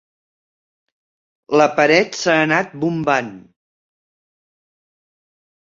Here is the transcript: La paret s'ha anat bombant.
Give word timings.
La 1.61 1.67
paret 1.81 2.19
s'ha 2.23 2.39
anat 2.47 2.73
bombant. 2.85 3.31